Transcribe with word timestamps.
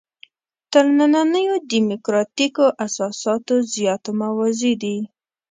تر 0.71 0.85
نننیو 0.97 1.55
دیموکراتیکو 1.71 2.65
اساساتو 2.85 3.55
زیات 3.73 4.05
موازي 4.19 4.73
دي. 4.81 4.97